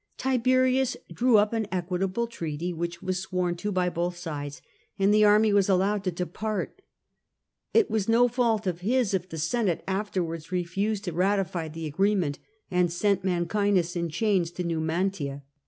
[0.17, 4.59] Tiberius drew up an equitable treaty, which was sworn to by both sides,
[4.97, 6.81] and the army was allowed to depart.
[7.71, 12.39] It was no fault of his if the Senate afterwards refused to ratify the agreement,
[12.71, 15.43] and sent Mancinus in chains to Numantia.